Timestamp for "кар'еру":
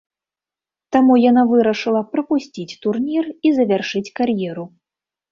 4.21-4.65